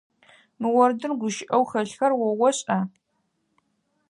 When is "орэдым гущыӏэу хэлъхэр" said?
0.83-2.11